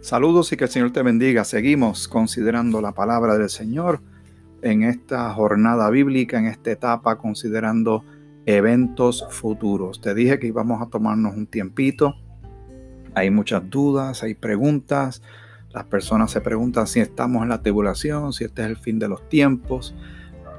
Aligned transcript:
Saludos 0.00 0.52
y 0.52 0.56
que 0.56 0.64
el 0.64 0.70
Señor 0.70 0.92
te 0.92 1.02
bendiga. 1.02 1.44
Seguimos 1.44 2.06
considerando 2.06 2.80
la 2.80 2.92
palabra 2.92 3.36
del 3.36 3.50
Señor 3.50 4.00
en 4.62 4.84
esta 4.84 5.32
jornada 5.34 5.90
bíblica, 5.90 6.38
en 6.38 6.46
esta 6.46 6.70
etapa, 6.70 7.18
considerando 7.18 8.04
eventos 8.46 9.26
futuros. 9.30 10.00
Te 10.00 10.14
dije 10.14 10.38
que 10.38 10.46
íbamos 10.46 10.80
a 10.80 10.86
tomarnos 10.86 11.34
un 11.34 11.46
tiempito. 11.46 12.14
Hay 13.14 13.30
muchas 13.30 13.68
dudas, 13.68 14.22
hay 14.22 14.34
preguntas. 14.34 15.20
Las 15.70 15.84
personas 15.84 16.30
se 16.30 16.40
preguntan 16.40 16.86
si 16.86 17.00
estamos 17.00 17.42
en 17.42 17.48
la 17.48 17.60
tribulación, 17.60 18.32
si 18.32 18.44
este 18.44 18.62
es 18.62 18.68
el 18.68 18.76
fin 18.76 19.00
de 19.00 19.08
los 19.08 19.28
tiempos. 19.28 19.96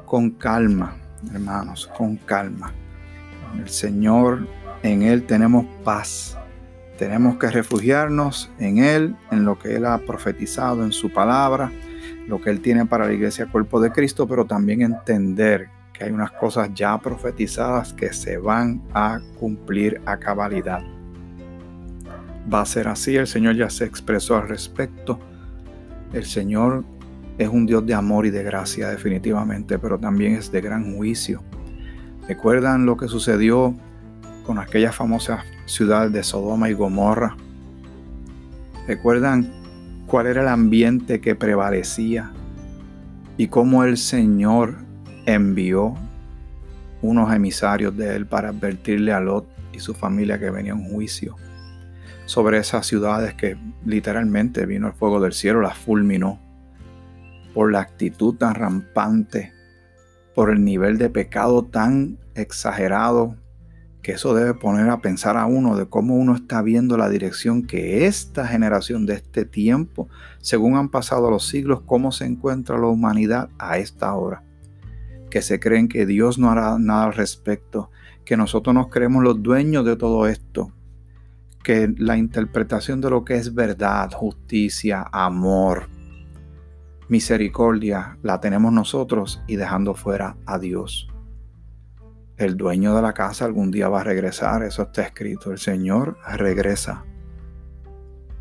Con 0.05 0.31
calma, 0.31 0.97
hermanos, 1.33 1.89
con 1.97 2.17
calma. 2.17 2.73
El 3.57 3.69
Señor, 3.69 4.47
en 4.83 5.01
Él 5.01 5.25
tenemos 5.25 5.65
paz 5.83 6.38
tenemos 6.99 7.37
que 7.37 7.49
refugiarnos 7.49 8.51
en 8.59 8.79
Él, 8.79 9.15
en 9.31 9.45
lo 9.45 9.57
que 9.57 9.77
Él 9.77 9.85
ha 9.85 9.99
profetizado 9.99 10.83
en 10.83 10.91
su 10.91 11.09
palabra, 11.09 11.71
lo 12.27 12.41
que 12.41 12.49
Él 12.49 12.59
tiene 12.59 12.85
para 12.85 13.07
la 13.07 13.13
iglesia 13.13 13.45
cuerpo 13.45 13.79
de 13.79 13.93
Cristo, 13.93 14.27
pero 14.27 14.43
también 14.43 14.81
entender 14.81 15.69
que 15.93 16.03
hay 16.03 16.11
unas 16.11 16.31
cosas 16.31 16.69
ya 16.75 16.97
profetizadas 16.97 17.93
que 17.93 18.11
se 18.11 18.37
van 18.37 18.81
a 18.93 19.21
cumplir 19.39 20.01
a 20.05 20.17
cabalidad. 20.17 20.81
Va 22.53 22.61
a 22.61 22.65
ser 22.65 22.89
así, 22.89 23.15
el 23.15 23.27
Señor 23.27 23.55
ya 23.55 23.69
se 23.69 23.85
expresó 23.85 24.35
al 24.35 24.49
respecto. 24.49 25.17
El 26.11 26.25
Señor 26.25 26.83
es 27.37 27.47
un 27.47 27.65
Dios 27.65 27.85
de 27.85 27.93
amor 27.93 28.25
y 28.25 28.29
de 28.29 28.43
gracia 28.43 28.89
definitivamente, 28.89 29.79
pero 29.79 29.97
también 29.97 30.33
es 30.33 30.51
de 30.51 30.59
gran 30.59 30.97
juicio. 30.97 31.41
¿Recuerdan 32.27 32.85
lo 32.85 32.97
que 32.97 33.07
sucedió 33.07 33.73
con 34.49 34.57
aquellas 34.57 34.95
famosas 34.95 35.45
ciudades 35.67 36.11
de 36.11 36.23
Sodoma 36.23 36.71
y 36.71 36.73
Gomorra. 36.73 37.37
¿Recuerdan 38.87 39.47
cuál 40.07 40.25
era 40.25 40.41
el 40.41 40.47
ambiente 40.47 41.21
que 41.21 41.35
prevalecía 41.35 42.31
y 43.37 43.45
cómo 43.45 43.83
el 43.83 43.95
Señor 43.95 44.77
envió 45.27 45.93
unos 47.03 47.31
emisarios 47.31 47.95
de 47.95 48.15
él 48.15 48.25
para 48.25 48.49
advertirle 48.49 49.13
a 49.13 49.19
Lot 49.19 49.47
y 49.71 49.81
su 49.81 49.93
familia 49.93 50.39
que 50.39 50.49
venía 50.49 50.73
un 50.73 50.89
juicio 50.89 51.35
sobre 52.25 52.57
esas 52.57 52.87
ciudades 52.87 53.35
que 53.35 53.55
literalmente 53.85 54.65
vino 54.65 54.87
el 54.87 54.93
fuego 54.93 55.19
del 55.19 55.33
cielo, 55.33 55.61
las 55.61 55.77
fulminó 55.77 56.39
por 57.53 57.71
la 57.71 57.81
actitud 57.81 58.33
tan 58.33 58.55
rampante, 58.55 59.53
por 60.33 60.49
el 60.49 60.63
nivel 60.65 60.97
de 60.97 61.11
pecado 61.11 61.65
tan 61.65 62.17
exagerado 62.33 63.35
que 64.01 64.13
eso 64.13 64.33
debe 64.33 64.53
poner 64.53 64.89
a 64.89 65.01
pensar 65.01 65.37
a 65.37 65.45
uno 65.45 65.75
de 65.75 65.87
cómo 65.87 66.15
uno 66.15 66.35
está 66.35 66.61
viendo 66.61 66.97
la 66.97 67.09
dirección 67.09 67.63
que 67.63 68.05
esta 68.05 68.47
generación 68.47 69.05
de 69.05 69.15
este 69.15 69.45
tiempo, 69.45 70.07
según 70.39 70.77
han 70.77 70.89
pasado 70.89 71.29
los 71.29 71.47
siglos, 71.47 71.81
cómo 71.85 72.11
se 72.11 72.25
encuentra 72.25 72.77
la 72.77 72.87
humanidad 72.87 73.49
a 73.59 73.77
esta 73.77 74.13
hora. 74.13 74.43
Que 75.29 75.41
se 75.41 75.59
creen 75.59 75.89
que 75.89 76.05
Dios 76.05 76.39
no 76.39 76.49
hará 76.49 76.79
nada 76.79 77.05
al 77.05 77.13
respecto, 77.13 77.91
que 78.23 78.37
nosotros 78.37 78.73
nos 78.73 78.87
creemos 78.87 79.23
los 79.23 79.43
dueños 79.43 79.85
de 79.85 79.97
todo 79.97 80.27
esto, 80.27 80.71
que 81.63 81.93
la 81.97 82.17
interpretación 82.17 83.01
de 83.01 83.09
lo 83.09 83.25
que 83.25 83.35
es 83.35 83.53
verdad, 83.53 84.11
justicia, 84.13 85.05
amor, 85.11 85.89
misericordia, 87.09 88.17
la 88.23 88.39
tenemos 88.39 88.71
nosotros 88.71 89.41
y 89.45 89.57
dejando 89.57 89.93
fuera 89.93 90.37
a 90.45 90.57
Dios. 90.57 91.09
El 92.39 92.55
dueño 92.55 92.95
de 92.95 93.01
la 93.01 93.11
casa 93.11 93.43
algún 93.43 93.69
día 93.69 93.89
va 93.89 93.99
a 93.99 94.05
regresar, 94.05 94.63
eso 94.63 94.83
está 94.83 95.01
escrito. 95.01 95.51
El 95.51 95.57
Señor 95.57 96.17
regresa. 96.37 97.03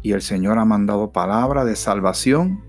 Y 0.02 0.12
el 0.12 0.22
Señor 0.22 0.56
ha 0.60 0.64
mandado 0.64 1.10
palabra 1.10 1.64
de 1.64 1.74
salvación, 1.74 2.62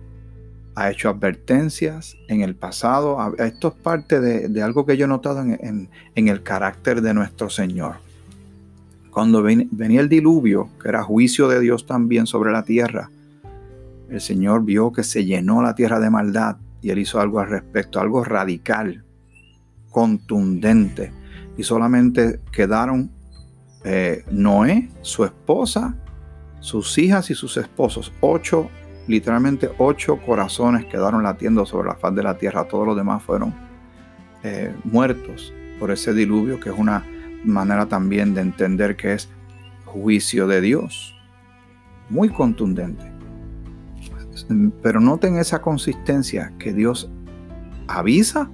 ha 0.74 0.90
hecho 0.90 1.08
advertencias 1.08 2.18
en 2.28 2.42
el 2.42 2.56
pasado. 2.56 3.36
Esto 3.38 3.68
es 3.68 3.74
parte 3.76 4.20
de, 4.20 4.64
algo 4.64 4.88
que 4.88 4.98
yo 4.98 5.06
he 5.06 5.08
notado 5.08 5.42
en, 5.42 5.90
el 6.16 6.42
carácter 6.42 7.00
de 7.04 7.14
nuestro 7.14 7.52
Señor. 7.52 7.98
Cuando 9.12 9.44
venía 9.44 10.02
el 10.02 10.10
diluvio, 10.10 10.72
que 10.82 10.90
era 10.90 11.04
juicio 11.04 11.48
de 11.48 11.60
Dios 11.60 11.86
también 11.86 12.26
sobre 12.26 12.52
la 12.52 12.64
tierra, 12.64 13.12
el 14.10 14.20
Señor 14.20 14.64
vio 14.66 14.92
que 14.92 15.04
se 15.04 15.26
llenó 15.26 15.62
la 15.62 15.76
tierra 15.76 16.00
de 16.00 16.10
maldad 16.10 16.58
y 16.82 16.90
él 16.90 16.98
hizo 16.98 17.20
algo 17.20 17.40
al 17.40 17.50
respecto, 17.50 18.00
algo 18.00 18.24
radical, 18.24 19.04
contundente 19.92 21.19
y 21.60 21.64
solamente 21.64 22.40
quedaron 22.54 23.12
eh, 23.84 24.24
Noé, 24.32 24.90
su 25.02 25.26
esposa, 25.26 25.94
sus 26.62 26.98
hijas 26.98 27.30
y 27.32 27.36
sus 27.36 27.58
esposos. 27.58 28.14
Ocho, 28.22 28.70
literalmente 29.08 29.70
ocho 29.78 30.22
corazones 30.26 30.86
quedaron 30.86 31.22
latiendo 31.22 31.66
sobre 31.66 31.90
la 31.90 31.96
faz 31.96 32.16
de 32.16 32.24
la 32.24 32.38
tierra. 32.38 32.66
Todos 32.66 32.88
los 32.88 32.96
demás 32.96 33.22
fueron 33.24 33.54
eh, 34.42 34.74
muertos 34.86 35.54
por 35.82 35.92
ese 35.92 36.14
diluvio, 36.14 36.62
que 36.62 36.70
es 36.70 36.76
una 36.78 37.06
manera 37.44 37.88
también 37.88 38.34
de 38.34 38.40
entender 38.40 38.96
que 38.96 39.12
es 39.12 39.28
juicio 39.84 40.48
de 40.48 40.62
Dios. 40.62 41.14
Muy 42.10 42.30
contundente. 42.30 43.12
Pero 44.82 45.02
noten 45.02 45.36
esa 45.36 45.62
consistencia 45.62 46.54
que 46.58 46.72
Dios 46.72 47.12
avisa 47.90 48.50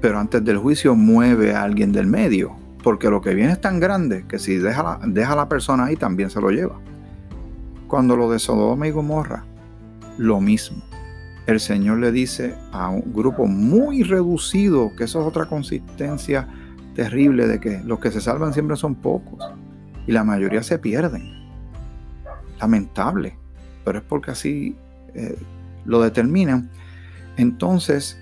pero 0.00 0.18
antes 0.18 0.44
del 0.44 0.58
juicio 0.58 0.94
mueve 0.94 1.54
a 1.54 1.62
alguien 1.62 1.92
del 1.92 2.06
medio, 2.06 2.56
porque 2.82 3.10
lo 3.10 3.20
que 3.20 3.34
viene 3.34 3.52
es 3.52 3.60
tan 3.60 3.80
grande 3.80 4.24
que 4.28 4.38
si 4.38 4.56
deja, 4.56 5.00
deja 5.06 5.32
a 5.32 5.36
la 5.36 5.48
persona 5.48 5.86
ahí 5.86 5.96
también 5.96 6.30
se 6.30 6.40
lo 6.40 6.50
lleva. 6.50 6.78
Cuando 7.88 8.16
lo 8.16 8.30
de 8.30 8.38
Sodoma 8.38 8.86
y 8.86 8.90
Gomorra, 8.90 9.44
lo 10.18 10.40
mismo. 10.40 10.82
El 11.46 11.60
Señor 11.60 11.98
le 11.98 12.10
dice 12.10 12.56
a 12.72 12.88
un 12.88 13.12
grupo 13.12 13.46
muy 13.46 14.02
reducido, 14.02 14.90
que 14.96 15.04
eso 15.04 15.20
es 15.20 15.26
otra 15.26 15.46
consistencia 15.46 16.48
terrible 16.94 17.46
de 17.46 17.60
que 17.60 17.80
los 17.84 18.00
que 18.00 18.10
se 18.10 18.20
salvan 18.20 18.52
siempre 18.52 18.76
son 18.76 18.96
pocos 18.96 19.44
y 20.06 20.12
la 20.12 20.24
mayoría 20.24 20.62
se 20.62 20.78
pierden. 20.78 21.30
Lamentable, 22.60 23.36
pero 23.84 23.98
es 23.98 24.04
porque 24.04 24.32
así 24.32 24.76
eh, 25.14 25.38
lo 25.84 26.00
determinan. 26.02 26.70
Entonces, 27.36 28.18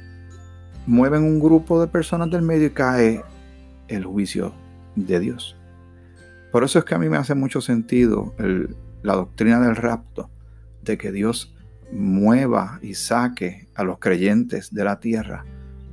mueven 0.87 1.23
un 1.23 1.41
grupo 1.41 1.81
de 1.81 1.87
personas 1.87 2.31
del 2.31 2.43
medio 2.43 2.67
y 2.67 2.71
cae 2.71 3.25
el 3.89 4.05
juicio 4.05 4.55
de 4.97 5.21
Dios. 5.21 5.57
Por 6.53 6.65
eso 6.65 6.79
es 6.79 6.85
que 6.85 6.95
a 6.95 6.99
mí 6.99 7.09
me 7.09 7.17
hace 7.17 7.35
mucho 7.35 7.61
sentido 7.61 8.35
la 9.03 9.15
doctrina 9.15 9.61
del 9.61 9.77
rapto, 9.77 10.31
de 10.83 10.97
que 10.99 11.11
Dios 11.11 11.55
mueva 11.93 12.79
y 12.83 12.95
saque 12.95 13.69
a 13.75 13.85
los 13.85 13.99
creyentes 13.99 14.73
de 14.73 14.85
la 14.85 15.01
tierra 15.01 15.45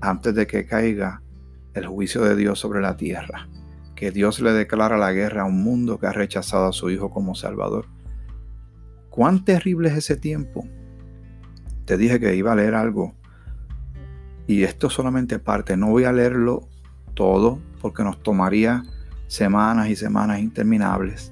antes 0.01 0.33
de 0.33 0.47
que 0.47 0.65
caiga 0.65 1.21
el 1.73 1.87
juicio 1.87 2.21
de 2.21 2.35
Dios 2.35 2.59
sobre 2.59 2.81
la 2.81 2.97
tierra. 2.97 3.47
Que 3.95 4.11
Dios 4.11 4.39
le 4.39 4.51
declara 4.51 4.97
la 4.97 5.13
guerra 5.13 5.43
a 5.43 5.45
un 5.45 5.63
mundo 5.63 5.99
que 5.99 6.07
ha 6.07 6.11
rechazado 6.11 6.67
a 6.67 6.73
su 6.73 6.89
Hijo 6.89 7.11
como 7.11 7.35
Salvador. 7.35 7.85
¿Cuán 9.09 9.45
terrible 9.45 9.89
es 9.89 9.97
ese 9.97 10.15
tiempo? 10.15 10.67
Te 11.85 11.97
dije 11.97 12.19
que 12.19 12.35
iba 12.35 12.51
a 12.51 12.55
leer 12.55 12.73
algo 12.73 13.13
y 14.51 14.65
esto 14.65 14.89
solamente 14.89 15.39
parte, 15.39 15.77
no 15.77 15.87
voy 15.87 16.03
a 16.03 16.11
leerlo 16.11 16.67
todo 17.13 17.59
porque 17.81 18.03
nos 18.03 18.21
tomaría 18.21 18.83
semanas 19.27 19.87
y 19.87 19.95
semanas 19.95 20.39
interminables. 20.39 21.31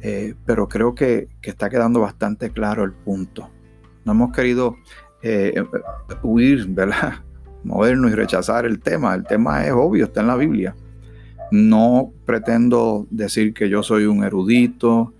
Eh, 0.00 0.34
pero 0.46 0.66
creo 0.66 0.94
que, 0.94 1.28
está 1.42 1.68
quedando 1.68 2.00
bastante 2.00 2.48
claro 2.48 2.84
el 2.84 2.92
punto. 2.92 3.50
No 4.06 4.12
hemos 4.12 4.32
querido 4.32 4.76
eh, 5.22 5.62
huir, 6.22 6.66
¿verdad? 6.68 7.16
Movernos 7.64 8.12
y 8.12 8.14
rechazar 8.14 8.64
el 8.64 8.80
tema. 8.80 9.14
El 9.14 9.24
tema 9.24 9.66
es 9.66 9.72
obvio, 9.72 10.06
está 10.06 10.22
en 10.22 10.28
la 10.28 10.36
Biblia. 10.36 10.74
No 11.50 12.12
pretendo 12.24 13.06
decir 13.10 13.52
que 13.52 13.68
yo 13.68 13.82
soy 13.82 14.06
un 14.06 14.24
erudito, 14.24 15.12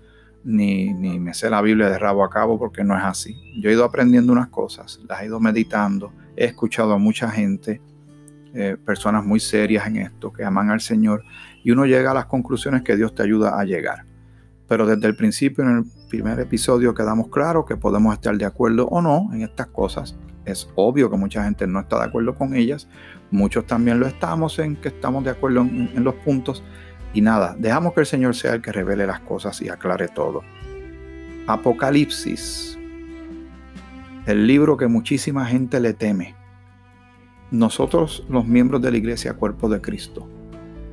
ni, 0.43 0.93
ni 0.93 1.19
me 1.19 1.35
sé 1.35 1.51
la 1.51 1.61
Biblia 1.61 1.89
de 1.89 1.99
rabo 1.99 2.23
a 2.23 2.29
cabo, 2.31 2.57
porque 2.57 2.83
no 2.83 2.97
es 2.97 3.03
así. 3.03 3.35
Yo 3.61 3.69
he 3.69 3.73
ido 3.73 3.85
aprendiendo 3.85 4.31
unas 4.31 4.47
cosas, 4.47 4.99
las 5.07 5.21
he 5.21 5.27
ido 5.27 5.39
meditando 5.39 6.11
he 6.35 6.45
escuchado 6.45 6.93
a 6.93 6.97
mucha 6.97 7.29
gente, 7.29 7.81
eh, 8.53 8.77
personas 8.83 9.25
muy 9.25 9.39
serias 9.39 9.87
en 9.87 9.97
esto, 9.97 10.33
que 10.33 10.43
aman 10.43 10.69
al 10.69 10.81
Señor, 10.81 11.23
y 11.63 11.71
uno 11.71 11.85
llega 11.85 12.11
a 12.11 12.13
las 12.13 12.25
conclusiones 12.25 12.83
que 12.83 12.95
Dios 12.95 13.13
te 13.13 13.23
ayuda 13.23 13.59
a 13.59 13.63
llegar. 13.63 14.05
Pero 14.67 14.85
desde 14.85 15.07
el 15.07 15.15
principio, 15.15 15.63
en 15.63 15.77
el 15.77 15.85
primer 16.09 16.39
episodio, 16.39 16.93
quedamos 16.93 17.29
claros 17.29 17.65
que 17.67 17.75
podemos 17.75 18.13
estar 18.13 18.37
de 18.37 18.45
acuerdo 18.45 18.87
o 18.87 19.01
no 19.01 19.29
en 19.33 19.41
estas 19.41 19.67
cosas. 19.67 20.17
Es 20.45 20.69
obvio 20.75 21.09
que 21.09 21.17
mucha 21.17 21.43
gente 21.43 21.67
no 21.67 21.79
está 21.79 21.99
de 21.99 22.05
acuerdo 22.05 22.35
con 22.35 22.55
ellas. 22.55 22.87
Muchos 23.31 23.67
también 23.67 23.99
lo 23.99 24.07
estamos 24.07 24.57
en 24.59 24.75
que 24.75 24.89
estamos 24.89 25.23
de 25.23 25.31
acuerdo 25.31 25.61
en, 25.61 25.91
en 25.95 26.03
los 26.03 26.15
puntos. 26.15 26.63
Y 27.13 27.21
nada, 27.21 27.55
dejamos 27.57 27.93
que 27.93 28.01
el 28.01 28.05
Señor 28.05 28.35
sea 28.35 28.53
el 28.53 28.61
que 28.61 28.71
revele 28.71 29.05
las 29.05 29.19
cosas 29.21 29.61
y 29.61 29.69
aclare 29.69 30.07
todo. 30.07 30.41
Apocalipsis 31.47 32.78
el 34.29 34.45
libro 34.45 34.77
que 34.77 34.87
muchísima 34.87 35.47
gente 35.47 35.79
le 35.79 35.93
teme. 35.93 36.35
Nosotros, 37.49 38.27
los 38.29 38.45
miembros 38.45 38.79
de 38.79 38.91
la 38.91 38.97
Iglesia 38.97 39.33
Cuerpo 39.33 39.69
de 39.69 39.81
Cristo, 39.81 40.29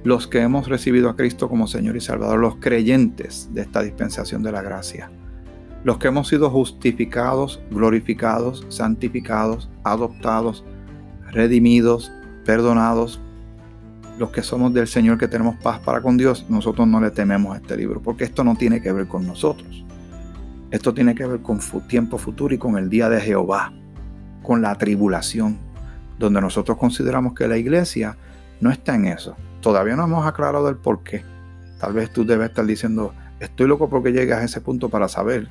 los 0.05 0.27
que 0.27 0.41
hemos 0.41 0.69
recibido 0.69 1.11
a 1.11 1.17
Cristo 1.17 1.47
como 1.47 1.67
Señor 1.67 1.97
y 1.97 2.01
Salvador, 2.01 2.39
los 2.39 2.57
creyentes 2.57 3.51
de 3.53 3.61
esta 3.61 3.83
dispensación 3.83 4.43
de 4.43 4.53
la 4.53 4.63
gracia, 4.63 5.11
los 5.85 5.99
que 5.99 6.09
hemos 6.09 6.29
sido 6.29 6.49
justificados, 6.49 7.61
glorificados, 7.71 8.65
santificados, 8.71 9.69
adoptados, 9.85 10.65
redimidos, 11.31 12.11
perdonados, 12.47 13.21
los 14.19 14.31
que 14.31 14.43
somos 14.43 14.73
del 14.73 14.87
Señor, 14.87 15.19
que 15.19 15.29
tenemos 15.29 15.57
paz 15.57 15.79
para 15.81 16.01
con 16.01 16.17
Dios, 16.17 16.47
nosotros 16.49 16.89
no 16.89 17.03
le 17.03 17.11
tememos 17.11 17.55
a 17.55 17.59
este 17.59 17.77
libro, 17.77 18.01
porque 18.01 18.25
esto 18.25 18.45
no 18.45 18.57
tiene 18.57 18.81
que 18.81 18.93
ver 18.93 19.07
con 19.07 19.27
nosotros. 19.27 19.86
Esto 20.71 20.93
tiene 20.93 21.15
que 21.15 21.27
ver 21.27 21.43
con 21.43 21.61
tiempo 21.87 22.19
futuro 22.19 22.55
y 22.55 22.59
con 22.59 22.77
el 22.77 22.91
día 22.91 23.09
de 23.09 23.21
Jehová, 23.21 23.73
con 24.43 24.63
la 24.63 24.75
tribulación, 24.75 25.59
donde 26.19 26.41
nosotros 26.41 26.77
consideramos 26.77 27.35
que 27.35 27.47
la 27.47 27.57
iglesia 27.57 28.17
no 28.61 28.71
está 28.71 28.95
en 28.97 29.07
eso. 29.07 29.37
Todavía 29.61 29.95
no 29.95 30.05
hemos 30.05 30.27
aclarado 30.27 30.69
el 30.69 30.77
por 30.77 31.05
qué. 31.05 31.25
Tal 31.79 31.93
vez 31.93 32.13
tú 32.13 32.25
debes 32.25 32.49
estar 32.49 32.67
diciendo, 32.67 33.15
estoy 33.39 33.69
loco 33.69 33.89
porque 33.89 34.13
llegas 34.13 34.41
a 34.41 34.45
ese 34.45 34.61
punto 34.61 34.89
para 34.89 35.09
saber 35.09 35.49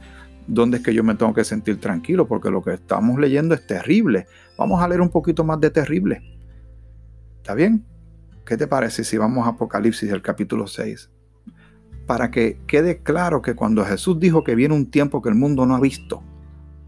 dónde 0.47 0.77
es 0.77 0.83
que 0.83 0.93
yo 0.93 1.03
me 1.03 1.15
tengo 1.15 1.33
que 1.33 1.43
sentir 1.43 1.79
tranquilo, 1.79 2.27
porque 2.27 2.49
lo 2.49 2.61
que 2.61 2.73
estamos 2.73 3.17
leyendo 3.17 3.55
es 3.55 3.65
terrible. 3.65 4.27
Vamos 4.57 4.81
a 4.81 4.87
leer 4.87 5.01
un 5.01 5.09
poquito 5.09 5.43
más 5.43 5.59
de 5.61 5.69
terrible. 5.69 6.21
¿Está 7.37 7.53
bien? 7.53 7.85
¿Qué 8.45 8.57
te 8.57 8.67
parece 8.67 9.03
si 9.03 9.17
vamos 9.17 9.47
a 9.47 9.51
Apocalipsis, 9.51 10.11
el 10.11 10.21
capítulo 10.21 10.67
6? 10.67 11.09
Para 12.05 12.29
que 12.31 12.59
quede 12.67 12.99
claro 12.99 13.41
que 13.41 13.55
cuando 13.55 13.83
Jesús 13.83 14.19
dijo 14.19 14.43
que 14.43 14.55
viene 14.55 14.75
un 14.75 14.91
tiempo 14.91 15.21
que 15.21 15.29
el 15.29 15.35
mundo 15.35 15.65
no 15.65 15.75
ha 15.75 15.79
visto, 15.79 16.21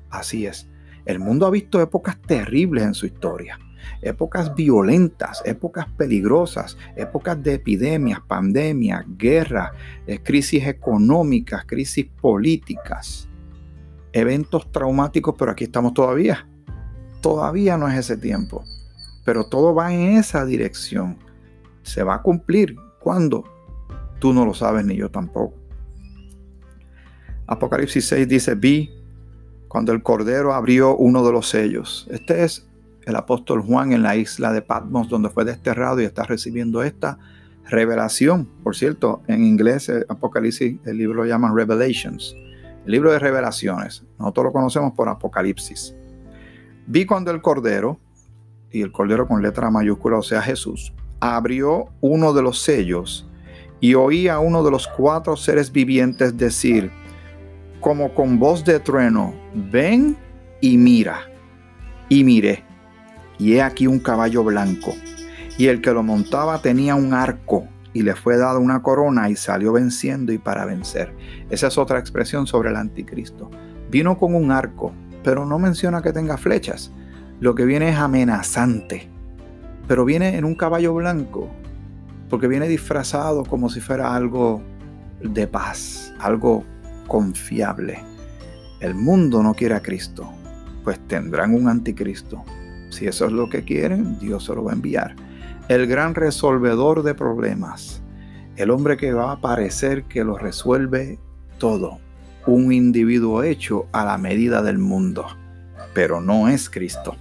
así 0.10 0.46
es. 0.46 0.70
El 1.06 1.20
mundo 1.20 1.46
ha 1.46 1.50
visto 1.50 1.82
épocas 1.82 2.22
terribles 2.22 2.84
en 2.84 2.94
su 2.94 3.06
historia, 3.06 3.58
épocas 4.02 4.54
violentas, 4.54 5.42
épocas 5.46 5.88
peligrosas, 5.98 6.78
épocas 6.96 7.42
de 7.42 7.56
epidemias, 7.56 8.20
pandemias, 8.28 9.06
guerras, 9.18 9.72
eh, 10.06 10.20
crisis 10.20 10.68
económicas, 10.68 11.66
crisis 11.66 12.06
políticas, 12.22 13.28
eventos 14.12 14.72
traumáticos, 14.72 15.36
pero 15.38 15.52
aquí 15.52 15.64
estamos 15.64 15.94
todavía. 15.94 16.48
Todavía 17.22 17.78
no 17.78 17.88
es 17.88 17.98
ese 17.98 18.18
tiempo, 18.18 18.64
pero 19.26 19.46
todo 19.46 19.74
va 19.74 19.94
en 19.94 20.18
esa 20.18 20.46
dirección 20.46 21.18
se 21.88 22.04
va 22.04 22.16
a 22.16 22.22
cumplir. 22.22 22.76
¿Cuándo? 23.00 23.46
Tú 24.20 24.34
no 24.34 24.46
lo 24.46 24.54
sabes 24.54 24.86
ni 24.86 24.96
yo 24.96 25.10
tampoco. 25.10 25.56
Apocalipsis 27.48 28.08
6 28.08 28.28
dice, 28.28 28.56
vi 28.56 28.92
cuando 29.68 29.92
el 29.92 30.04
Cordero 30.04 30.54
abrió 30.54 30.96
uno 30.96 31.26
de 31.26 31.32
los 31.32 31.50
sellos. 31.50 32.08
Este 32.10 32.44
es 32.44 32.68
el 33.06 33.16
apóstol 33.16 33.62
Juan 33.62 33.94
en 33.94 34.04
la 34.04 34.16
isla 34.16 34.52
de 34.52 34.62
Patmos, 34.62 35.08
donde 35.08 35.30
fue 35.30 35.46
desterrado 35.46 36.02
y 36.02 36.06
está 36.06 36.24
recibiendo 36.24 36.84
esta 36.84 37.18
revelación. 37.70 38.50
Por 38.64 38.76
cierto, 38.76 39.22
en 39.28 39.46
inglés 39.46 39.92
Apocalipsis, 40.10 40.80
el 40.86 40.98
libro 40.98 41.24
lo 41.24 41.26
llaman 41.26 41.56
Revelations, 41.56 42.36
el 42.86 42.92
libro 42.92 43.12
de 43.12 43.20
revelaciones. 43.20 44.04
Nosotros 44.20 44.46
lo 44.46 44.52
conocemos 44.52 44.94
por 44.94 45.08
Apocalipsis. 45.08 45.96
Vi 46.86 47.06
cuando 47.06 47.32
el 47.32 47.42
Cordero, 47.42 48.00
y 48.72 48.82
el 48.82 48.92
Cordero 48.92 49.28
con 49.28 49.42
letra 49.42 49.70
mayúscula, 49.70 50.18
o 50.18 50.24
sea 50.24 50.42
Jesús, 50.42 50.94
abrió 51.20 51.86
uno 52.02 52.34
de 52.34 52.42
los 52.42 52.62
sellos 52.62 53.30
y 53.80 53.94
oí 53.94 54.28
a 54.28 54.40
uno 54.40 54.64
de 54.64 54.72
los 54.72 54.88
cuatro 54.88 55.36
seres 55.36 55.72
vivientes 55.72 56.38
decir, 56.38 56.92
como 57.80 58.14
con 58.14 58.40
voz 58.40 58.66
de 58.66 58.80
trueno, 58.80 59.34
ven 59.54 60.18
y 60.62 60.78
mira. 60.78 61.30
Y 62.10 62.24
miré, 62.24 62.64
y 63.38 63.54
he 63.54 63.62
aquí 63.62 63.86
un 63.86 64.00
caballo 64.00 64.44
blanco, 64.44 64.96
y 65.58 65.68
el 65.68 65.82
que 65.82 65.92
lo 65.92 66.04
montaba 66.04 66.62
tenía 66.62 66.96
un 66.96 67.14
arco, 67.14 67.68
y 67.94 68.04
le 68.04 68.16
fue 68.16 68.38
dada 68.38 68.60
una 68.60 68.82
corona 68.82 69.30
y 69.30 69.36
salió 69.36 69.74
venciendo 69.74 70.32
y 70.32 70.38
para 70.38 70.66
vencer. 70.66 71.14
Esa 71.50 71.68
es 71.68 71.78
otra 71.78 72.00
expresión 72.00 72.48
sobre 72.48 72.70
el 72.70 72.76
anticristo. 72.76 73.50
Vino 73.90 74.18
con 74.18 74.36
un 74.36 74.52
arco, 74.52 74.94
pero 75.24 75.46
no 75.46 75.60
menciona 75.60 76.02
que 76.02 76.14
tenga 76.14 76.38
flechas. 76.38 76.92
Lo 77.40 77.56
que 77.56 77.66
viene 77.66 77.90
es 77.90 77.98
amenazante 77.98 79.10
pero 79.88 80.04
viene 80.06 80.38
en 80.38 80.46
un 80.46 80.56
caballo 80.56 80.94
blanco, 80.94 81.50
porque 82.30 82.48
viene 82.48 82.68
disfrazado 82.68 83.44
como 83.44 83.70
si 83.70 83.80
fuera 83.82 84.16
algo 84.16 84.62
de 85.22 85.48
paz, 85.48 86.14
algo 86.20 86.64
confiable. 87.08 88.00
El 88.80 88.94
mundo 88.96 89.42
no 89.42 89.54
quiere 89.54 89.76
a 89.76 89.82
Cristo, 89.82 90.30
pues 90.84 91.00
tendrán 91.08 91.54
un 91.54 91.68
anticristo. 91.68 92.44
Si 92.90 93.08
eso 93.08 93.26
es 93.26 93.32
lo 93.32 93.50
que 93.50 93.64
quieren, 93.64 94.20
Dios 94.20 94.46
se 94.46 94.54
lo 94.54 94.64
va 94.64 94.72
a 94.72 94.76
enviar. 94.76 95.16
El 95.68 95.88
gran 95.88 96.16
resolvedor 96.16 97.04
de 97.04 97.14
problemas, 97.14 98.02
el 98.56 98.70
hombre 98.72 98.98
que 98.98 99.14
va 99.14 99.32
a 99.32 99.42
parecer 99.42 100.04
que 100.04 100.24
lo 100.24 100.38
resuelve 100.38 101.20
todo, 101.58 102.00
un 102.46 102.72
individuo 102.72 103.44
hecho 103.44 103.88
a 103.92 104.06
la 104.06 104.18
medida 104.18 104.62
del 104.62 104.78
mundo, 104.78 105.26
pero 105.94 106.22
no 106.22 106.48
es 106.48 106.70
Cristo. 106.70 107.16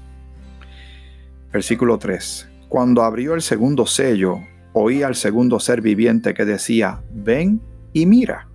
Versículo 1.52 1.98
3. 1.98 2.48
Cuando 2.68 3.02
abrió 3.02 3.34
el 3.34 3.42
segundo 3.42 3.86
sello, 3.86 4.40
oí 4.78 5.02
al 5.02 5.14
segundo 5.14 5.58
ser 5.58 5.80
viviente 5.80 6.34
que 6.34 6.44
decía, 6.44 7.02
ven 7.10 7.62
y 7.94 8.04
mira. 8.04 8.46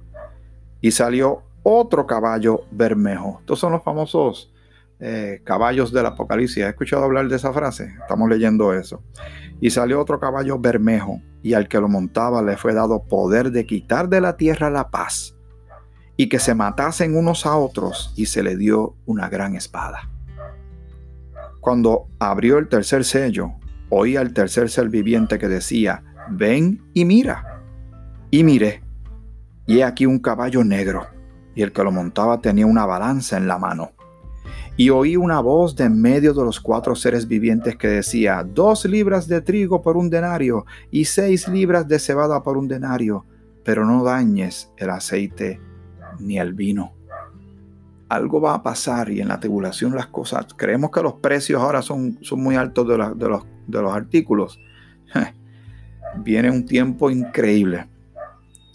Y 0.79 0.91
salió 0.91 1.41
otro 1.63 2.05
caballo 2.05 2.61
bermejo. 2.69 3.37
Estos 3.39 3.57
son 3.57 3.71
los 3.71 3.81
famosos 3.81 4.53
eh, 4.99 5.41
caballos 5.43 5.91
del 5.91 6.05
Apocalipsis. 6.05 6.63
¿Has 6.63 6.69
escuchado 6.69 7.05
hablar 7.05 7.27
de 7.27 7.37
esa 7.37 7.51
frase? 7.51 7.95
Estamos 7.99 8.29
leyendo 8.29 8.71
eso. 8.71 9.01
Y 9.59 9.71
salió 9.71 9.99
otro 9.99 10.19
caballo 10.19 10.59
bermejo, 10.59 11.19
y 11.41 11.55
al 11.55 11.67
que 11.67 11.79
lo 11.79 11.87
montaba 11.87 12.43
le 12.43 12.55
fue 12.55 12.75
dado 12.75 13.01
poder 13.01 13.49
de 13.49 13.65
quitar 13.65 14.07
de 14.07 14.21
la 14.21 14.37
tierra 14.37 14.69
la 14.69 14.91
paz, 14.91 15.35
y 16.17 16.29
que 16.29 16.37
se 16.37 16.53
matasen 16.53 17.17
unos 17.17 17.47
a 17.47 17.57
otros, 17.57 18.13
y 18.15 18.27
se 18.27 18.43
le 18.43 18.57
dio 18.57 18.93
una 19.07 19.27
gran 19.27 19.55
espada. 19.55 20.07
Cuando 21.61 22.09
abrió 22.19 22.59
el 22.59 22.69
tercer 22.69 23.05
sello, 23.05 23.53
oí 23.89 24.17
al 24.17 24.33
tercer 24.33 24.69
ser 24.69 24.89
viviente 24.89 25.39
que 25.39 25.47
decía, 25.47 26.03
ven 26.29 26.81
y 26.93 27.05
mira. 27.05 27.61
Y 28.29 28.43
miré, 28.43 28.81
y 29.65 29.79
he 29.79 29.83
aquí 29.83 30.05
un 30.05 30.19
caballo 30.19 30.63
negro, 30.63 31.07
y 31.53 31.61
el 31.63 31.73
que 31.73 31.83
lo 31.83 31.91
montaba 31.91 32.39
tenía 32.39 32.65
una 32.65 32.85
balanza 32.85 33.37
en 33.37 33.47
la 33.47 33.57
mano. 33.57 33.91
Y 34.77 34.89
oí 34.89 35.17
una 35.17 35.41
voz 35.41 35.75
de 35.75 35.83
en 35.83 36.01
medio 36.01 36.33
de 36.33 36.43
los 36.43 36.61
cuatro 36.61 36.95
seres 36.95 37.27
vivientes 37.27 37.75
que 37.75 37.89
decía, 37.89 38.43
dos 38.43 38.85
libras 38.85 39.27
de 39.27 39.41
trigo 39.41 39.81
por 39.81 39.97
un 39.97 40.09
denario 40.09 40.65
y 40.91 41.05
seis 41.05 41.47
libras 41.49 41.87
de 41.87 41.99
cebada 41.99 42.41
por 42.41 42.57
un 42.57 42.69
denario, 42.69 43.25
pero 43.65 43.85
no 43.85 44.03
dañes 44.03 44.71
el 44.77 44.89
aceite 44.89 45.59
ni 46.19 46.39
el 46.39 46.53
vino 46.53 46.93
algo 48.11 48.41
va 48.41 48.55
a 48.55 48.61
pasar 48.61 49.09
y 49.09 49.21
en 49.21 49.29
la 49.29 49.39
tribulación 49.39 49.95
las 49.95 50.07
cosas, 50.07 50.45
creemos 50.57 50.91
que 50.91 51.01
los 51.01 51.13
precios 51.13 51.61
ahora 51.61 51.81
son, 51.81 52.17
son 52.21 52.43
muy 52.43 52.57
altos 52.57 52.85
de, 52.85 52.97
de, 53.15 53.29
los, 53.29 53.45
de 53.67 53.81
los 53.81 53.93
artículos. 53.93 54.59
Viene 56.17 56.49
un 56.49 56.65
tiempo 56.65 57.09
increíble. 57.09 57.87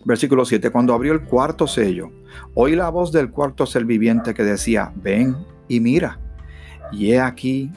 Versículo 0.04 0.44
7, 0.44 0.70
cuando 0.70 0.94
abrió 0.94 1.12
el 1.12 1.24
cuarto 1.24 1.66
sello, 1.66 2.10
oí 2.54 2.76
la 2.76 2.90
voz 2.90 3.12
del 3.12 3.30
cuarto 3.30 3.66
ser 3.66 3.84
viviente 3.84 4.34
que 4.34 4.44
decía, 4.44 4.92
ven 4.94 5.36
y 5.68 5.80
mira. 5.80 6.20
Y 6.92 7.12
he 7.12 7.20
aquí 7.20 7.72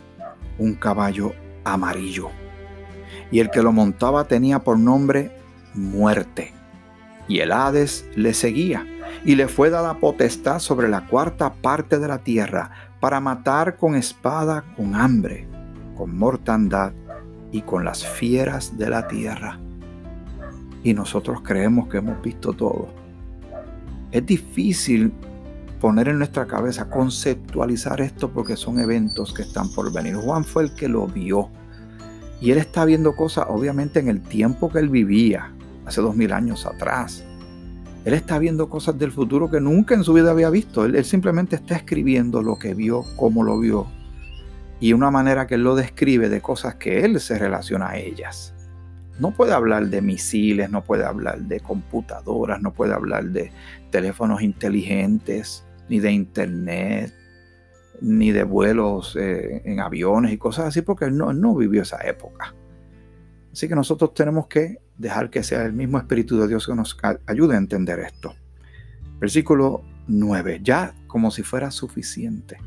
un 0.59 0.75
caballo 0.75 1.33
amarillo. 1.63 2.29
Y 3.31 3.39
el 3.39 3.49
que 3.49 3.63
lo 3.63 3.71
montaba 3.71 4.25
tenía 4.25 4.59
por 4.59 4.77
nombre 4.77 5.31
muerte. 5.73 6.53
Y 7.27 7.39
el 7.39 7.51
Hades 7.51 8.07
le 8.15 8.33
seguía 8.33 8.85
y 9.25 9.35
le 9.35 9.47
fue 9.47 9.69
dada 9.69 9.95
potestad 9.95 10.59
sobre 10.59 10.87
la 10.87 11.07
cuarta 11.07 11.53
parte 11.53 11.99
de 11.99 12.07
la 12.07 12.19
tierra 12.19 12.71
para 12.99 13.19
matar 13.19 13.77
con 13.77 13.95
espada, 13.95 14.63
con 14.75 14.95
hambre, 14.95 15.47
con 15.95 16.17
mortandad 16.17 16.93
y 17.51 17.61
con 17.61 17.85
las 17.85 18.05
fieras 18.05 18.77
de 18.77 18.89
la 18.89 19.07
tierra. 19.07 19.59
Y 20.83 20.93
nosotros 20.93 21.41
creemos 21.41 21.87
que 21.89 21.97
hemos 21.97 22.21
visto 22.21 22.53
todo. 22.53 22.89
Es 24.11 24.25
difícil 24.25 25.11
poner 25.79 26.09
en 26.09 26.17
nuestra 26.17 26.45
cabeza, 26.45 26.89
conceptualizar 26.89 28.01
esto 28.01 28.29
porque 28.29 28.55
son 28.55 28.79
eventos 28.79 29.33
que 29.33 29.43
están 29.43 29.69
por 29.69 29.91
venir. 29.93 30.15
Juan 30.15 30.43
fue 30.43 30.63
el 30.63 30.73
que 30.73 30.87
lo 30.87 31.07
vio. 31.07 31.49
Y 32.41 32.51
él 32.51 32.57
está 32.57 32.85
viendo 32.85 33.15
cosas, 33.15 33.45
obviamente, 33.49 33.99
en 33.99 34.07
el 34.07 34.21
tiempo 34.21 34.69
que 34.69 34.79
él 34.79 34.89
vivía, 34.89 35.53
hace 35.85 36.01
dos 36.01 36.15
mil 36.15 36.31
años 36.31 36.65
atrás. 36.65 37.23
Él 38.05 38.13
está 38.13 38.39
viendo 38.39 38.69
cosas 38.69 38.97
del 38.97 39.11
futuro 39.11 39.49
que 39.51 39.59
nunca 39.59 39.93
en 39.93 40.03
su 40.03 40.13
vida 40.13 40.31
había 40.31 40.49
visto. 40.49 40.85
Él, 40.85 41.03
simplemente 41.03 41.57
está 41.57 41.75
escribiendo 41.75 42.41
lo 42.41 42.57
que 42.57 42.73
vio, 42.73 43.03
cómo 43.17 43.43
lo 43.43 43.59
vio. 43.59 43.87
Y 44.79 44.93
una 44.93 45.11
manera 45.11 45.47
que 45.47 45.55
él 45.55 45.63
lo 45.63 45.75
describe 45.75 46.29
de 46.29 46.41
cosas 46.41 46.75
que 46.75 47.03
él 47.03 47.19
se 47.19 47.37
relaciona 47.37 47.89
a 47.89 47.97
ellas. 47.97 48.53
No 49.19 49.31
puede 49.31 49.53
hablar 49.53 49.87
de 49.87 50.01
misiles, 50.01 50.69
no 50.69 50.83
puede 50.83 51.03
hablar 51.03 51.39
de 51.41 51.59
computadoras, 51.59 52.61
no 52.61 52.73
puede 52.73 52.93
hablar 52.93 53.25
de 53.25 53.51
teléfonos 53.91 54.41
inteligentes, 54.41 55.65
ni 55.89 55.99
de 55.99 56.11
internet, 56.11 57.13
ni 58.01 58.31
de 58.31 58.43
vuelos 58.43 59.17
eh, 59.19 59.61
en 59.65 59.81
aviones 59.81 60.31
y 60.31 60.37
cosas 60.37 60.67
así, 60.67 60.81
porque 60.81 61.05
él 61.05 61.17
no, 61.17 61.31
él 61.31 61.41
no 61.41 61.53
vivió 61.55 61.81
esa 61.81 61.97
época. 62.07 62.55
Así 63.51 63.67
que 63.67 63.75
nosotros 63.75 64.13
tenemos 64.13 64.47
que 64.47 64.77
dejar 64.97 65.29
que 65.29 65.43
sea 65.43 65.65
el 65.65 65.73
mismo 65.73 65.97
Espíritu 65.97 66.39
de 66.39 66.47
Dios 66.47 66.65
que 66.65 66.75
nos 66.75 66.97
ayude 67.25 67.55
a 67.55 67.57
entender 67.57 67.99
esto. 67.99 68.33
Versículo 69.19 69.83
9. 70.07 70.61
Ya 70.63 70.93
como 71.07 71.31
si 71.31 71.43
fuera 71.43 71.71
suficiente. 71.71 72.57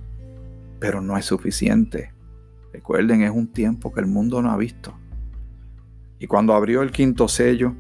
Pero 0.83 1.01
no 1.01 1.17
es 1.17 1.25
suficiente. 1.25 2.13
Recuerden, 2.73 3.23
es 3.23 3.31
un 3.31 3.53
tiempo 3.53 3.93
que 3.93 4.01
el 4.01 4.09
mundo 4.09 4.43
no 4.43 4.51
ha 4.51 4.57
visto. 4.57 4.99
Y 6.19 6.27
cuando 6.27 6.55
abrió 6.55 6.83
el 6.83 6.91
quinto 6.91 7.29
sello, 7.29 7.77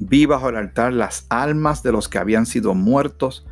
vi 0.00 0.26
bajo 0.26 0.48
el 0.48 0.56
altar 0.56 0.92
las 0.92 1.24
almas 1.30 1.84
de 1.84 1.92
los 1.92 2.08
que 2.08 2.18
habían 2.18 2.46
sido 2.46 2.74
muertos 2.74 3.46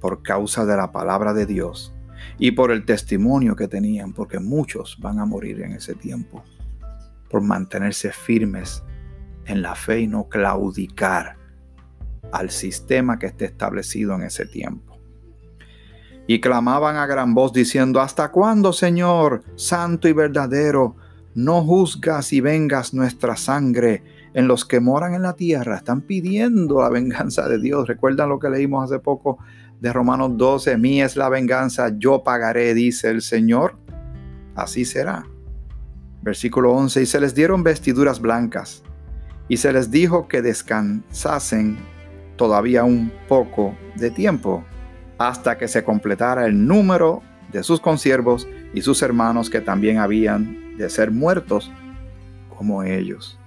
por 0.00 0.24
causa 0.24 0.66
de 0.66 0.76
la 0.76 0.90
palabra 0.90 1.32
de 1.32 1.46
Dios 1.46 1.94
y 2.38 2.50
por 2.50 2.72
el 2.72 2.84
testimonio 2.84 3.54
que 3.54 3.68
tenían, 3.68 4.12
porque 4.12 4.40
muchos 4.40 4.98
van 4.98 5.20
a 5.20 5.24
morir 5.24 5.60
en 5.62 5.74
ese 5.74 5.94
tiempo, 5.94 6.42
por 7.30 7.40
mantenerse 7.40 8.10
firmes 8.10 8.82
en 9.44 9.62
la 9.62 9.76
fe 9.76 10.00
y 10.00 10.08
no 10.08 10.28
claudicar 10.28 11.36
al 12.32 12.50
sistema 12.50 13.20
que 13.20 13.26
esté 13.26 13.44
establecido 13.44 14.16
en 14.16 14.22
ese 14.22 14.44
tiempo. 14.44 14.85
Y 16.26 16.40
clamaban 16.40 16.96
a 16.96 17.06
gran 17.06 17.34
voz 17.34 17.52
diciendo, 17.52 18.00
¿hasta 18.00 18.30
cuándo, 18.30 18.72
Señor, 18.72 19.42
santo 19.54 20.08
y 20.08 20.12
verdadero, 20.12 20.96
no 21.34 21.62
juzgas 21.62 22.32
y 22.32 22.40
vengas 22.40 22.94
nuestra 22.94 23.36
sangre 23.36 24.02
en 24.34 24.48
los 24.48 24.64
que 24.64 24.80
moran 24.80 25.14
en 25.14 25.22
la 25.22 25.34
tierra? 25.34 25.76
Están 25.76 26.00
pidiendo 26.00 26.80
la 26.80 26.88
venganza 26.88 27.48
de 27.48 27.60
Dios. 27.60 27.86
¿Recuerdan 27.86 28.28
lo 28.28 28.40
que 28.40 28.50
leímos 28.50 28.84
hace 28.84 28.98
poco 28.98 29.38
de 29.80 29.92
Romanos 29.92 30.32
12? 30.36 30.76
Mí 30.78 31.00
es 31.00 31.16
la 31.16 31.28
venganza, 31.28 31.92
yo 31.96 32.24
pagaré, 32.24 32.74
dice 32.74 33.08
el 33.10 33.22
Señor. 33.22 33.78
Así 34.56 34.84
será. 34.84 35.24
Versículo 36.22 36.72
11, 36.72 37.02
y 37.02 37.06
se 37.06 37.20
les 37.20 37.36
dieron 37.36 37.62
vestiduras 37.62 38.20
blancas, 38.20 38.82
y 39.48 39.58
se 39.58 39.72
les 39.72 39.92
dijo 39.92 40.26
que 40.26 40.42
descansasen 40.42 41.78
todavía 42.34 42.82
un 42.82 43.12
poco 43.28 43.76
de 43.94 44.10
tiempo 44.10 44.64
hasta 45.18 45.56
que 45.58 45.68
se 45.68 45.84
completara 45.84 46.46
el 46.46 46.66
número 46.66 47.22
de 47.52 47.62
sus 47.62 47.80
consiervos 47.80 48.46
y 48.74 48.82
sus 48.82 49.02
hermanos 49.02 49.50
que 49.50 49.60
también 49.60 49.98
habían 49.98 50.76
de 50.76 50.90
ser 50.90 51.10
muertos 51.10 51.70
como 52.56 52.82
ellos. 52.82 53.38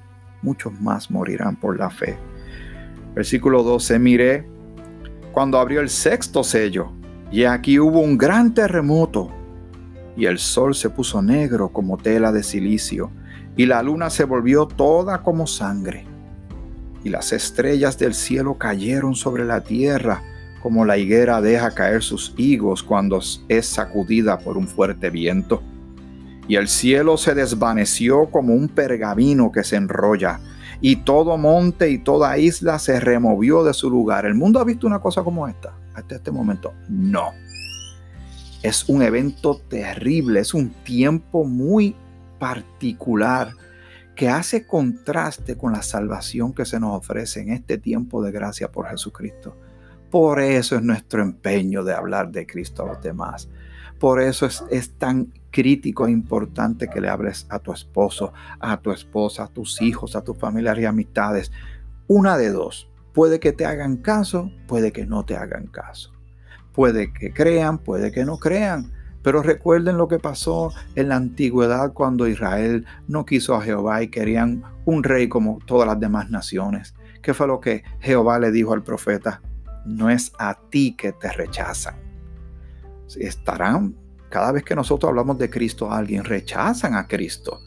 Muchos 0.42 0.80
más 0.80 1.12
morirán 1.12 1.56
por 1.56 1.78
la 1.78 1.90
fe. 1.90 2.18
Versículo 3.14 3.64
12, 3.64 4.00
miré 4.00 4.48
cuando 5.32 5.60
abrió 5.60 5.82
el 5.82 5.90
sexto 5.90 6.44
sello 6.44 6.92
y 7.32 7.44
aquí 7.44 7.80
hubo 7.80 8.00
un 8.00 8.18
gran 8.18 8.54
terremoto 8.54 9.30
y 10.16 10.26
el 10.26 10.40
sol 10.40 10.76
se 10.76 10.90
puso 10.90 11.22
negro 11.22 11.70
como 11.70 11.98
tela 11.98 12.32
de 12.32 12.44
silicio 12.44 13.12
y 13.56 13.66
la 13.66 13.84
luna 13.84 14.10
se 14.10 14.24
volvió 14.24 14.68
toda 14.68 15.22
como 15.22 15.46
sangre 15.48 16.06
y 17.04 17.10
las 17.10 17.32
estrellas 17.32 17.98
del 17.98 18.14
cielo 18.14 18.58
cayeron 18.58 19.16
sobre 19.16 19.46
la 19.46 19.62
tierra 19.62 20.24
como 20.62 20.86
la 20.86 20.98
higuera 20.98 21.42
deja 21.42 21.74
caer 21.74 22.04
sus 22.04 22.34
higos 22.38 22.84
cuando 22.84 23.20
es 23.48 23.66
sacudida 23.66 24.40
por 24.40 24.58
un 24.58 24.68
fuerte 24.68 25.10
viento. 25.10 25.62
Y 26.48 26.56
el 26.56 26.68
cielo 26.68 27.18
se 27.18 27.36
desvaneció 27.36 28.26
como 28.32 28.54
un 28.54 28.70
pergamino 28.70 29.52
que 29.52 29.64
se 29.64 29.76
enrolla, 29.76 30.40
y 30.82 30.98
todo 30.98 31.38
monte 31.38 31.90
y 31.90 31.98
toda 31.98 32.38
isla 32.38 32.80
se 32.80 33.00
removió 33.00 33.64
de 33.64 33.74
su 33.74 33.90
lugar. 33.90 34.26
¿El 34.26 34.36
mundo 34.36 34.60
ha 34.60 34.64
visto 34.64 34.88
una 34.88 35.00
cosa 35.00 35.24
como 35.24 35.48
esta 35.48 35.74
hasta 35.94 36.16
este 36.16 36.32
momento? 36.32 36.74
No. 36.88 37.32
Es 38.64 38.88
un 38.90 39.02
evento 39.02 39.62
terrible, 39.70 40.40
es 40.40 40.54
un 40.54 40.70
tiempo 40.70 41.46
muy 41.46 41.96
particular 42.40 43.52
que 44.16 44.28
hace 44.30 44.66
contraste 44.66 45.58
con 45.58 45.72
la 45.72 45.82
salvación 45.82 46.54
que 46.54 46.66
se 46.66 46.80
nos 46.80 46.98
ofrece 46.98 47.42
en 47.42 47.52
este 47.52 47.78
tiempo 47.78 48.22
de 48.22 48.32
gracia 48.32 48.72
por 48.72 48.88
Jesucristo. 48.88 49.56
Por 50.10 50.40
eso 50.40 50.76
es 50.76 50.82
nuestro 50.82 51.22
empeño 51.22 51.84
de 51.84 51.94
hablar 51.94 52.32
de 52.32 52.48
Cristo 52.48 52.84
a 52.84 52.88
los 52.88 53.02
demás. 53.02 53.48
Por 54.00 54.22
eso 54.22 54.48
es, 54.72 54.92
tan 54.98 55.34
crítico 55.52 56.08
e 56.08 56.12
importante 56.12 56.88
que 56.88 57.02
le 57.02 57.10
hables 57.10 57.46
a 57.50 57.60
tu 57.60 57.74
esposo, 57.74 58.34
a 58.60 58.78
tu 58.78 58.92
esposa, 58.92 59.44
a 59.44 59.48
tus 59.48 59.82
hijos, 59.82 60.16
a 60.16 60.24
tus 60.24 60.38
familiares 60.38 60.84
y 60.84 60.86
amistades. 60.86 61.52
Una 62.08 62.38
de 62.38 62.50
dos. 62.50 62.90
Puede 63.14 63.40
que 63.40 63.52
te 63.52 63.66
hagan 63.66 63.98
caso, 63.98 64.52
puede 64.68 64.92
que 64.92 65.06
no 65.06 65.26
te 65.26 65.36
hagan 65.36 65.68
caso. 65.68 66.14
Puede 66.74 67.12
que 67.12 67.34
crean, 67.34 67.78
puede 67.78 68.12
que 68.12 68.24
no 68.24 68.38
crean. 68.38 68.94
Pero 69.22 69.44
recuerden 69.44 69.98
lo 69.98 70.08
que 70.08 70.18
pasó 70.18 70.72
en 70.96 71.10
la 71.10 71.18
antigüedad 71.18 71.92
cuando 71.94 72.28
Israel 72.28 72.86
no 73.08 73.26
quiso 73.26 73.54
a 73.54 73.62
Jehová 73.62 74.02
y 74.02 74.08
querían 74.08 74.64
un 74.86 75.04
rey 75.04 75.28
como 75.28 75.60
todas 75.66 75.88
las 75.88 76.00
demás 76.00 76.30
naciones. 76.30 76.96
¿Qué 77.22 77.34
fue 77.34 77.48
lo 77.48 77.60
que 77.60 77.84
Jehová 78.00 78.40
le 78.40 78.52
dijo 78.52 78.74
al 78.74 78.84
profeta? 78.84 79.42
No 79.86 80.10
es 80.10 80.32
a 80.38 80.58
ti 80.70 80.96
que 80.96 81.12
te 81.12 81.32
rechazan. 81.32 81.96
Estarán, 83.18 83.96
cada 84.30 84.52
vez 84.52 84.64
que 84.64 84.76
nosotros 84.76 85.10
hablamos 85.10 85.38
de 85.38 85.50
Cristo, 85.50 85.92
alguien 85.92 86.24
rechazan 86.24 86.96
a 86.96 87.08
Cristo. 87.08 87.60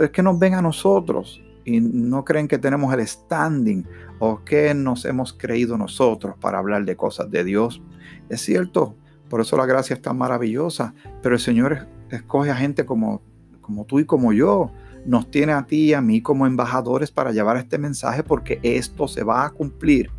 es 0.00 0.10
que 0.10 0.22
nos 0.22 0.38
ven 0.38 0.54
a 0.54 0.62
nosotros 0.62 1.42
y 1.64 1.80
no 1.80 2.24
creen 2.24 2.48
que 2.48 2.58
tenemos 2.58 2.92
el 2.94 3.06
standing 3.06 3.86
o 4.18 4.44
que 4.44 4.74
nos 4.74 5.04
hemos 5.04 5.32
creído 5.32 5.76
nosotros 5.76 6.36
para 6.40 6.58
hablar 6.58 6.84
de 6.84 6.96
cosas 6.96 7.30
de 7.30 7.44
Dios. 7.44 7.82
Es 8.28 8.40
cierto, 8.40 8.94
por 9.32 9.40
eso 9.40 9.56
la 9.56 9.64
gracia 9.64 9.94
es 9.94 10.02
tan 10.02 10.18
maravillosa. 10.18 10.94
Pero 11.22 11.34
el 11.34 11.40
Señor 11.40 11.86
escoge 12.10 12.50
a 12.50 12.54
gente 12.54 12.84
como, 12.84 13.22
como 13.62 13.86
tú 13.86 13.98
y 13.98 14.04
como 14.04 14.34
yo. 14.34 14.70
Nos 15.06 15.30
tiene 15.30 15.52
a 15.52 15.66
ti 15.66 15.86
y 15.86 15.94
a 15.94 16.00
mí 16.02 16.20
como 16.20 16.46
embajadores 16.46 17.10
para 17.10 17.32
llevar 17.32 17.56
este 17.56 17.78
mensaje 17.78 18.22
porque 18.22 18.60
esto 18.62 19.08
se 19.08 19.24
va 19.24 19.46
a 19.46 19.50
cumplir. 19.50 20.10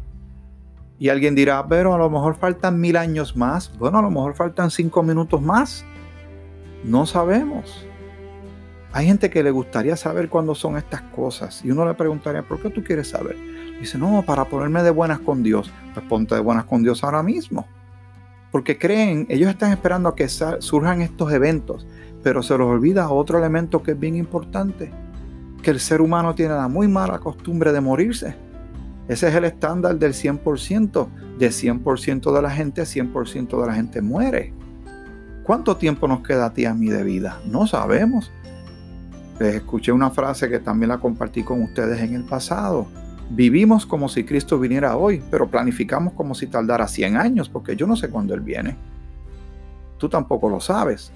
Y 1.03 1.09
alguien 1.09 1.35
dirá, 1.35 1.67
pero 1.67 1.93
a 1.93 1.97
lo 1.97 2.09
mejor 2.09 2.35
faltan 2.35 2.79
mil 2.79 2.95
años 2.95 3.35
más. 3.35 3.77
Bueno, 3.77 3.99
a 3.99 4.01
lo 4.01 4.09
mejor 4.09 4.35
faltan 4.35 4.71
cinco 4.71 5.03
minutos 5.03 5.41
más. 5.41 5.83
No 6.85 7.05
sabemos. 7.05 7.85
Hay 8.93 9.07
gente 9.07 9.29
que 9.29 9.43
le 9.43 9.51
gustaría 9.51 9.97
saber 9.97 10.29
cuándo 10.29 10.55
son 10.55 10.77
estas 10.77 11.01
cosas. 11.01 11.59
Y 11.65 11.71
uno 11.71 11.85
le 11.85 11.93
preguntaría, 11.93 12.41
¿por 12.41 12.61
qué 12.61 12.69
tú 12.69 12.85
quieres 12.85 13.09
saber? 13.09 13.35
Dice, 13.81 13.97
no, 13.97 14.23
para 14.25 14.45
ponerme 14.45 14.81
de 14.81 14.91
buenas 14.91 15.19
con 15.19 15.43
Dios. 15.43 15.69
Pues 15.93 16.05
ponte 16.05 16.35
de 16.35 16.39
buenas 16.39 16.63
con 16.63 16.83
Dios 16.83 17.03
ahora 17.03 17.21
mismo 17.21 17.67
porque 18.53 18.77
creen, 18.77 19.25
ellos 19.29 19.49
están 19.49 19.71
esperando 19.71 20.07
a 20.07 20.15
que 20.15 20.29
surjan 20.29 21.01
estos 21.01 21.33
eventos, 21.33 21.87
pero 22.21 22.43
se 22.43 22.55
les 22.55 22.67
olvida 22.67 23.09
otro 23.09 23.39
elemento 23.39 23.81
que 23.81 23.91
es 23.91 23.99
bien 23.99 24.15
importante, 24.15 24.91
que 25.63 25.71
el 25.71 25.79
ser 25.79 26.01
humano 26.01 26.35
tiene 26.35 26.53
la 26.53 26.67
muy 26.67 26.87
mala 26.87 27.17
costumbre 27.17 27.73
de 27.73 27.81
morirse. 27.81 28.52
Ese 29.07 29.27
es 29.27 29.35
el 29.35 29.45
estándar 29.45 29.97
del 29.97 30.13
100%. 30.13 31.07
De 31.37 31.49
100% 31.49 32.33
de 32.33 32.41
la 32.41 32.49
gente, 32.49 32.83
100% 32.83 33.61
de 33.61 33.67
la 33.67 33.73
gente 33.73 34.01
muere. 34.01 34.53
¿Cuánto 35.43 35.75
tiempo 35.75 36.07
nos 36.07 36.21
queda 36.21 36.45
a 36.45 36.53
ti 36.53 36.65
a 36.65 36.73
mí 36.73 36.89
de 36.89 37.03
vida? 37.03 37.39
No 37.45 37.67
sabemos. 37.67 38.31
Les 39.39 39.55
escuché 39.55 39.91
una 39.91 40.09
frase 40.09 40.49
que 40.49 40.59
también 40.59 40.89
la 40.89 40.99
compartí 40.99 41.43
con 41.43 41.61
ustedes 41.63 41.99
en 41.99 42.13
el 42.13 42.23
pasado. 42.23 42.87
Vivimos 43.29 43.85
como 43.85 44.07
si 44.07 44.23
Cristo 44.23 44.59
viniera 44.59 44.95
hoy, 44.95 45.21
pero 45.31 45.49
planificamos 45.49 46.13
como 46.13 46.35
si 46.35 46.47
tardara 46.47 46.87
100 46.87 47.17
años, 47.17 47.49
porque 47.49 47.75
yo 47.75 47.87
no 47.87 47.95
sé 47.95 48.09
cuándo 48.09 48.33
Él 48.33 48.41
viene. 48.41 48.77
Tú 49.97 50.07
tampoco 50.07 50.49
lo 50.49 50.61
sabes. 50.61 51.11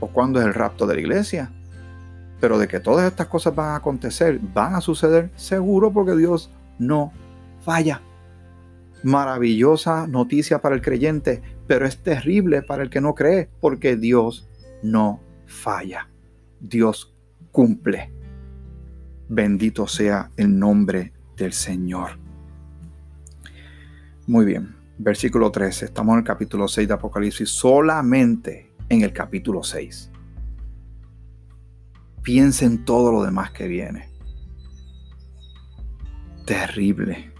O 0.00 0.08
cuándo 0.08 0.40
es 0.40 0.46
el 0.46 0.54
rapto 0.54 0.86
de 0.86 0.94
la 0.94 1.00
iglesia. 1.00 1.52
Pero 2.40 2.58
de 2.58 2.66
que 2.66 2.80
todas 2.80 3.06
estas 3.06 3.28
cosas 3.28 3.54
van 3.54 3.70
a 3.70 3.76
acontecer, 3.76 4.40
van 4.52 4.74
a 4.74 4.80
suceder, 4.80 5.30
seguro 5.36 5.92
porque 5.92 6.16
Dios 6.16 6.50
no 6.78 7.12
falla. 7.60 8.02
Maravillosa 9.02 10.06
noticia 10.06 10.60
para 10.60 10.74
el 10.74 10.82
creyente, 10.82 11.42
pero 11.66 11.86
es 11.86 12.02
terrible 12.02 12.62
para 12.62 12.82
el 12.82 12.90
que 12.90 13.00
no 13.00 13.14
cree, 13.14 13.50
porque 13.60 13.96
Dios 13.96 14.48
no 14.82 15.20
falla. 15.46 16.08
Dios 16.60 17.14
cumple. 17.52 18.10
Bendito 19.28 19.86
sea 19.86 20.30
el 20.36 20.58
nombre 20.58 21.12
del 21.36 21.52
Señor. 21.52 22.18
Muy 24.26 24.46
bien, 24.46 24.74
versículo 24.98 25.50
13. 25.50 25.86
Estamos 25.86 26.14
en 26.14 26.18
el 26.20 26.24
capítulo 26.24 26.66
6 26.66 26.88
de 26.88 26.94
Apocalipsis, 26.94 27.48
solamente 27.50 28.72
en 28.88 29.02
el 29.02 29.12
capítulo 29.12 29.62
6. 29.62 30.10
Piensen 32.22 32.84
todo 32.86 33.12
lo 33.12 33.22
demás 33.22 33.50
que 33.50 33.68
viene. 33.68 34.13
Terrible, 36.44 37.32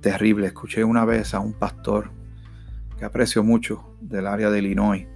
terrible. 0.00 0.46
Escuché 0.46 0.82
una 0.82 1.04
vez 1.04 1.34
a 1.34 1.40
un 1.40 1.52
pastor 1.52 2.10
que 2.98 3.04
aprecio 3.04 3.44
mucho 3.44 3.96
del 4.00 4.26
área 4.26 4.50
de 4.50 4.60
Illinois 4.60 5.06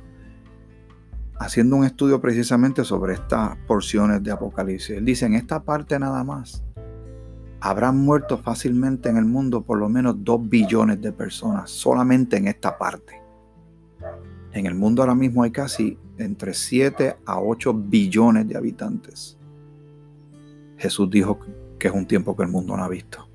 haciendo 1.39 1.77
un 1.77 1.85
estudio 1.85 2.21
precisamente 2.21 2.85
sobre 2.85 3.15
estas 3.15 3.57
porciones 3.67 4.23
de 4.23 4.31
Apocalipsis. 4.31 4.97
Él 4.97 5.05
dice, 5.05 5.27
en 5.27 5.35
esta 5.35 5.63
parte 5.63 5.99
nada 5.99 6.25
más, 6.25 6.63
habrán 7.61 7.97
muerto 7.99 8.39
fácilmente 8.39 9.09
en 9.09 9.17
el 9.17 9.25
mundo 9.25 9.63
por 9.63 9.79
lo 9.79 9.89
menos 9.89 10.17
2 10.19 10.49
billones 10.49 11.01
de 11.01 11.13
personas, 11.13 11.71
solamente 11.71 12.37
en 12.37 12.49
esta 12.49 12.77
parte. 12.79 13.23
En 14.53 14.67
el 14.67 14.75
mundo 14.75 15.03
ahora 15.03 15.15
mismo 15.15 15.43
hay 15.43 15.51
casi 15.51 15.99
entre 16.19 16.55
7 16.55 17.17
a 17.27 17.41
8 17.41 17.75
billones 17.75 18.49
de 18.49 18.57
habitantes. 18.57 19.39
Jesús 20.79 21.11
dijo 21.11 21.39
que 21.79 21.89
es 21.89 21.95
un 21.95 22.07
tiempo 22.07 22.37
que 22.37 22.43
el 22.43 22.49
mundo 22.49 22.77
no 22.77 22.85
ha 22.85 22.89
visto. 22.89 23.29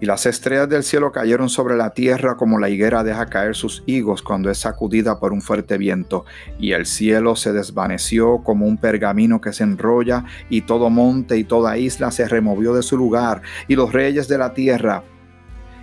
Y 0.00 0.06
las 0.06 0.24
estrellas 0.24 0.68
del 0.68 0.82
cielo 0.82 1.12
cayeron 1.12 1.50
sobre 1.50 1.76
la 1.76 1.90
tierra 1.90 2.36
como 2.36 2.58
la 2.58 2.70
higuera 2.70 3.04
deja 3.04 3.26
caer 3.26 3.54
sus 3.54 3.82
higos 3.84 4.22
cuando 4.22 4.50
es 4.50 4.56
sacudida 4.56 5.20
por 5.20 5.34
un 5.34 5.42
fuerte 5.42 5.76
viento. 5.76 6.24
Y 6.58 6.72
el 6.72 6.86
cielo 6.86 7.36
se 7.36 7.52
desvaneció 7.52 8.42
como 8.42 8.66
un 8.66 8.78
pergamino 8.78 9.42
que 9.42 9.52
se 9.52 9.62
enrolla, 9.62 10.24
y 10.48 10.62
todo 10.62 10.88
monte 10.88 11.36
y 11.36 11.44
toda 11.44 11.76
isla 11.76 12.10
se 12.10 12.26
removió 12.26 12.72
de 12.72 12.82
su 12.82 12.96
lugar. 12.96 13.42
Y 13.68 13.76
los 13.76 13.92
reyes 13.92 14.26
de 14.26 14.38
la 14.38 14.54
tierra, 14.54 15.04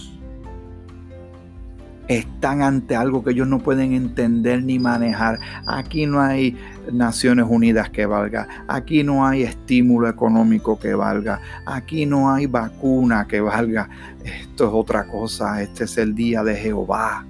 Están 2.08 2.62
ante 2.62 2.96
algo 2.96 3.24
que 3.24 3.32
ellos 3.32 3.48
no 3.48 3.60
pueden 3.60 3.94
entender 3.94 4.64
ni 4.64 4.80
manejar. 4.80 5.40
Aquí 5.66 6.08
no 6.08 6.20
hay 6.20 6.58
Naciones 6.94 7.46
Unidas 7.50 7.90
que 7.90 8.06
valga. 8.06 8.48
Aquí 8.68 9.04
no 9.04 9.26
hay 9.26 9.44
estímulo 9.44 10.10
económico 10.10 10.80
que 10.80 10.94
valga. 10.94 11.42
Aquí 11.66 12.06
no 12.06 12.32
hay 12.32 12.46
vacuna 12.46 13.28
que 13.28 13.42
valga. 13.42 13.90
Esto 14.24 14.68
es 14.68 14.74
otra 14.74 15.08
cosa. 15.08 15.62
Este 15.62 15.86
es 15.86 15.98
el 15.98 16.16
día 16.16 16.44
de 16.44 16.56
Jehová. 16.56 17.26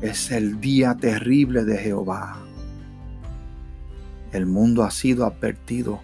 Es 0.00 0.30
el 0.30 0.60
día 0.60 0.94
terrible 0.94 1.64
de 1.64 1.78
Jehová. 1.78 2.36
El 4.32 4.46
mundo 4.46 4.84
ha 4.84 4.90
sido 4.90 5.24
advertido. 5.24 6.00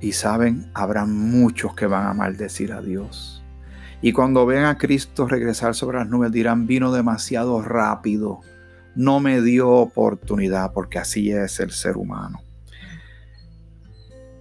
Y 0.00 0.12
saben, 0.12 0.70
habrá 0.74 1.04
muchos 1.04 1.74
que 1.74 1.86
van 1.86 2.06
a 2.06 2.14
maldecir 2.14 2.72
a 2.72 2.80
Dios. 2.80 3.44
Y 4.02 4.12
cuando 4.12 4.46
vean 4.46 4.64
a 4.64 4.78
Cristo 4.78 5.28
regresar 5.28 5.74
sobre 5.74 5.98
las 5.98 6.08
nubes 6.08 6.32
dirán, 6.32 6.66
vino 6.66 6.90
demasiado 6.90 7.60
rápido. 7.60 8.40
No 8.94 9.20
me 9.20 9.40
dio 9.40 9.70
oportunidad 9.70 10.72
porque 10.72 10.98
así 10.98 11.30
es 11.30 11.60
el 11.60 11.70
ser 11.70 11.96
humano. 11.96 12.40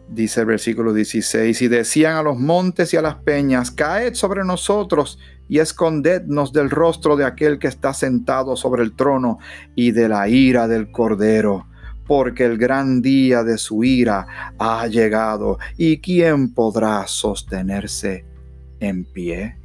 Dice 0.10 0.40
el 0.40 0.48
versículo 0.48 0.92
16, 0.92 1.62
y 1.62 1.68
decían 1.68 2.16
a 2.16 2.24
los 2.24 2.36
montes 2.36 2.92
y 2.94 2.98
a 2.98 3.02
las 3.02 3.16
peñas, 3.16 3.70
caed 3.70 4.16
sobre 4.16 4.44
nosotros 4.44 5.20
y 5.48 5.60
escondednos 5.60 6.52
del 6.52 6.72
rostro 6.72 7.16
de 7.16 7.26
aquel 7.26 7.60
que 7.60 7.68
está 7.68 7.94
sentado 7.94 8.56
sobre 8.56 8.82
el 8.82 8.96
trono 8.96 9.38
y 9.76 9.92
de 9.92 10.10
la 10.10 10.28
ira 10.28 10.68
del 10.68 10.90
cordero, 10.90 11.68
porque 12.08 12.46
el 12.46 12.58
gran 12.58 13.04
día 13.04 13.44
de 13.44 13.60
su 13.60 13.84
ira 13.84 14.56
ha 14.58 14.88
llegado, 14.88 15.60
y 15.78 16.00
quién 16.02 16.56
podrá 16.56 17.06
sostenerse 17.06 18.26
en 18.80 19.06
pie. 19.06 19.59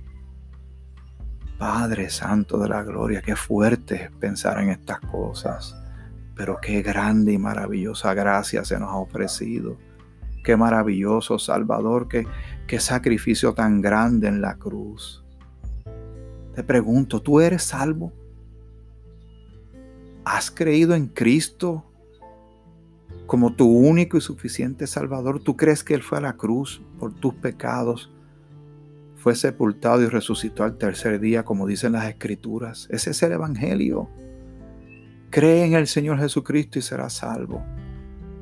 Padre 1.65 2.11
Santo 2.11 2.59
de 2.59 2.69
la 2.69 2.83
Gloria, 2.83 3.23
qué 3.23 3.35
fuerte 3.37 4.11
pensar 4.21 4.61
en 4.61 4.69
estas 4.69 5.01
cosas, 5.01 5.75
pero 6.37 6.59
qué 6.61 6.83
grande 6.83 7.33
y 7.33 7.39
maravillosa 7.39 8.13
gracia 8.13 8.67
se 8.67 8.79
nos 8.79 8.91
ha 8.91 8.97
ofrecido 8.97 9.79
Qué 10.45 10.59
maravilloso 10.59 11.39
Salvador, 11.39 12.07
qué, 12.07 12.27
qué 12.67 12.79
sacrificio 12.81 13.55
tan 13.55 13.81
grande 13.81 14.29
en 14.29 14.43
la 14.43 14.57
cruz. 14.57 15.25
Te 16.55 16.63
pregunto, 16.63 17.23
¿tú 17.23 17.41
eres 17.41 17.63
salvo? 17.63 18.13
¿Has 20.23 20.51
creído 20.51 20.95
en 20.95 21.07
Cristo 21.07 21.83
como 23.27 23.55
tu 23.55 23.67
único 23.67 24.19
y 24.19 24.21
suficiente 24.21 24.87
Salvador? 24.87 25.43
¿Tú 25.43 25.57
crees 25.57 25.83
que 25.83 25.95
Él 25.95 26.03
fue 26.03 26.19
a 26.19 26.21
la 26.21 26.35
cruz 26.35 26.83
por 26.99 27.15
tus 27.15 27.33
pecados? 27.33 28.14
Fue 29.25 29.35
sepultado 29.35 30.03
y 30.03 30.07
resucitó 30.07 30.65
al 30.65 30.77
tercer 30.77 31.19
día, 31.19 31.47
como 31.47 31.67
dicen 31.67 31.93
las 31.93 32.05
Escrituras. 32.05 32.87
Ese 32.91 33.13
es 33.13 33.23
el 33.23 33.33
Evangelio. 33.33 34.11
Cree 35.31 35.65
en 35.65 35.73
el 35.73 35.87
Señor 35.87 36.19
Jesucristo 36.19 36.79
y 36.79 36.83
serás 36.83 37.15
salvo. 37.15 37.65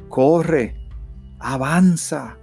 Corre, 0.09 0.74
avanza. 1.38 2.37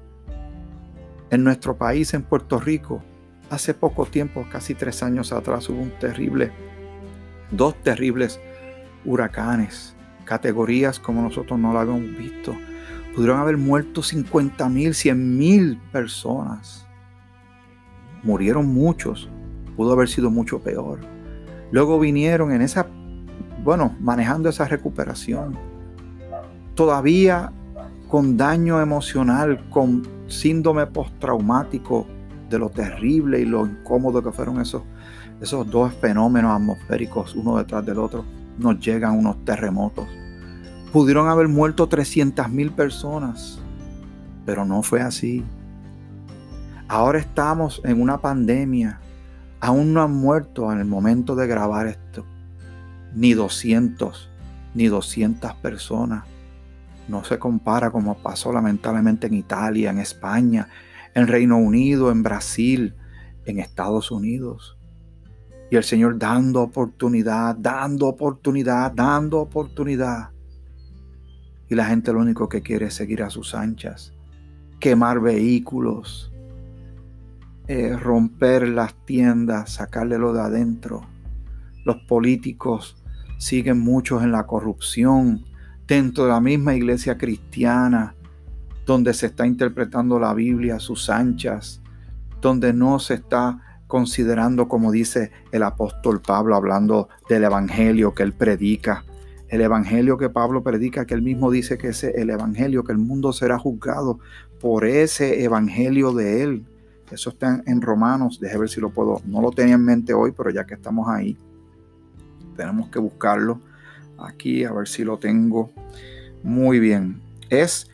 En 1.29 1.43
nuestro 1.43 1.77
país, 1.77 2.13
en 2.13 2.23
Puerto 2.23 2.61
Rico, 2.61 3.03
hace 3.49 3.73
poco 3.73 4.05
tiempo, 4.05 4.47
casi 4.49 4.73
tres 4.73 5.03
años 5.03 5.33
atrás, 5.33 5.67
hubo 5.67 5.81
un 5.81 5.91
terrible, 5.99 6.53
dos 7.51 7.75
terribles 7.83 8.39
huracanes, 9.03 9.97
categorías 10.23 10.97
como 10.97 11.23
nosotros 11.23 11.59
no 11.59 11.73
lo 11.73 11.79
habíamos 11.79 12.17
visto. 12.17 12.55
Pudieron 13.13 13.41
haber 13.41 13.57
muerto 13.57 14.01
50 14.01 14.69
mil, 14.69 14.95
100 14.95 15.37
mil 15.37 15.77
personas. 15.91 16.88
Murieron 18.23 18.67
muchos, 18.67 19.29
pudo 19.75 19.93
haber 19.93 20.09
sido 20.09 20.29
mucho 20.29 20.59
peor. 20.59 20.99
Luego 21.71 21.99
vinieron 21.99 22.51
en 22.51 22.61
esa, 22.61 22.87
bueno, 23.63 23.95
manejando 23.99 24.49
esa 24.49 24.65
recuperación. 24.65 25.57
Todavía 26.75 27.51
con 28.09 28.37
daño 28.37 28.81
emocional, 28.81 29.69
con 29.69 30.07
síndrome 30.27 30.87
postraumático 30.87 32.07
de 32.49 32.57
lo 32.57 32.69
terrible 32.69 33.39
y 33.39 33.45
lo 33.45 33.67
incómodo 33.67 34.23
que 34.23 34.31
fueron 34.31 34.59
esos, 34.59 34.81
esos 35.39 35.69
dos 35.69 35.93
fenómenos 35.93 36.51
atmosféricos 36.51 37.35
uno 37.35 37.57
detrás 37.57 37.85
del 37.85 37.99
otro, 37.99 38.25
nos 38.57 38.79
llegan 38.79 39.17
unos 39.17 39.45
terremotos. 39.45 40.07
Pudieron 40.91 41.29
haber 41.29 41.47
muerto 41.47 41.87
300 41.87 42.49
mil 42.49 42.71
personas, 42.71 43.59
pero 44.45 44.65
no 44.65 44.81
fue 44.81 45.01
así. 45.01 45.43
Ahora 46.89 47.19
estamos 47.19 47.81
en 47.85 48.01
una 48.01 48.17
pandemia. 48.17 48.99
Aún 49.59 49.93
no 49.93 50.01
han 50.01 50.11
muerto 50.11 50.73
en 50.73 50.79
el 50.79 50.85
momento 50.85 51.35
de 51.35 51.45
grabar 51.45 51.85
esto. 51.85 52.25
Ni 53.13 53.35
200, 53.35 54.27
ni 54.73 54.87
200 54.87 55.53
personas 55.57 56.23
no 57.07 57.23
se 57.23 57.37
compara 57.37 57.91
como 57.91 58.17
pasó 58.17 58.51
lamentablemente 58.51 59.27
en 59.27 59.35
Italia, 59.35 59.91
en 59.91 59.99
España, 59.99 60.67
en 61.13 61.27
Reino 61.27 61.57
Unido, 61.57 62.11
en 62.11 62.23
Brasil, 62.23 62.95
en 63.45 63.59
Estados 63.59 64.09
Unidos. 64.09 64.75
Y 65.69 65.75
el 65.75 65.83
Señor 65.83 66.17
dando 66.17 66.63
oportunidad, 66.63 67.55
dando 67.55 68.07
oportunidad, 68.07 68.91
dando 68.91 69.39
oportunidad. 69.41 70.31
Y 71.69 71.75
la 71.75 71.85
gente 71.85 72.11
lo 72.11 72.19
único 72.19 72.49
que 72.49 72.63
quiere 72.63 72.87
es 72.87 72.95
seguir 72.95 73.21
a 73.21 73.29
sus 73.29 73.53
anchas, 73.53 74.11
quemar 74.79 75.19
vehículos, 75.19 76.28
eh, 77.69 77.95
romper 77.95 78.67
las 78.67 78.95
tiendas, 79.05 79.73
sacarle 79.73 80.17
lo 80.17 80.33
de 80.33 80.41
adentro. 80.41 81.01
Los 81.85 81.97
políticos 81.97 82.97
siguen 83.37 83.79
muchos 83.79 84.23
en 84.23 84.31
la 84.31 84.47
corrupción, 84.47 85.45
dentro 85.85 86.23
de 86.23 86.31
la 86.31 86.41
misma 86.41 86.73
iglesia 86.73 87.19
cristiana, 87.19 88.15
donde 88.87 89.13
se 89.13 89.27
está 89.27 89.45
interpretando 89.45 90.17
la 90.17 90.33
Biblia 90.33 90.77
a 90.77 90.79
sus 90.79 91.11
anchas, 91.11 91.79
donde 92.41 92.73
no 92.73 92.97
se 92.97 93.13
está 93.13 93.61
considerando, 93.85 94.67
como 94.67 94.91
dice 94.91 95.29
el 95.51 95.61
apóstol 95.61 96.21
Pablo, 96.21 96.55
hablando 96.55 97.07
del 97.29 97.43
evangelio 97.43 98.15
que 98.15 98.23
él 98.23 98.33
predica. 98.33 99.05
El 99.47 99.61
evangelio 99.61 100.17
que 100.17 100.31
Pablo 100.31 100.63
predica, 100.63 101.05
que 101.05 101.13
él 101.13 101.21
mismo 101.21 101.51
dice 101.51 101.77
que 101.77 101.89
es 101.89 102.03
el 102.03 102.31
evangelio, 102.31 102.83
que 102.83 102.93
el 102.93 102.97
mundo 102.97 103.31
será 103.31 103.59
juzgado 103.59 104.17
por 104.59 104.85
ese 104.85 105.43
evangelio 105.43 106.13
de 106.13 106.41
él. 106.41 106.65
Eso 107.11 107.31
está 107.31 107.63
en 107.65 107.81
Romanos, 107.81 108.39
déjeme 108.39 108.61
ver 108.61 108.69
si 108.69 108.79
lo 108.79 108.91
puedo, 108.91 109.21
no 109.25 109.41
lo 109.41 109.51
tenía 109.51 109.75
en 109.75 109.83
mente 109.83 110.13
hoy, 110.13 110.31
pero 110.31 110.51
ya 110.51 110.65
que 110.65 110.75
estamos 110.75 111.07
ahí, 111.09 111.35
tenemos 112.55 112.89
que 112.89 112.99
buscarlo 112.99 113.59
aquí, 114.17 114.63
a 114.63 114.71
ver 114.71 114.87
si 114.87 115.03
lo 115.03 115.17
tengo 115.17 115.71
muy 116.43 116.79
bien. 116.79 117.19
Es 117.49 117.89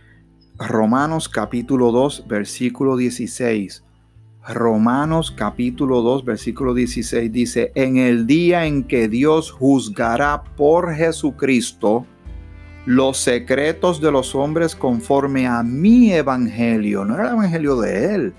Romanos 0.58 1.30
capítulo 1.30 1.92
2, 1.92 2.26
versículo 2.28 2.98
16. 2.98 3.84
Romanos 4.48 5.32
capítulo 5.32 6.02
2, 6.02 6.26
versículo 6.26 6.74
16 6.74 7.32
dice, 7.32 7.72
en 7.74 7.98
el 7.98 8.28
día 8.28 8.66
en 8.66 8.84
que 8.84 9.08
Dios 9.08 9.52
juzgará 9.52 10.44
por 10.56 10.94
Jesucristo 10.94 12.06
los 12.86 13.18
secretos 13.18 14.00
de 14.00 14.12
los 14.12 14.36
hombres 14.36 14.76
conforme 14.76 15.48
a 15.48 15.64
mi 15.64 16.12
evangelio, 16.12 17.04
no 17.06 17.16
era 17.16 17.30
el 17.30 17.34
evangelio 17.34 17.80
de 17.80 18.14
él, 18.14 18.34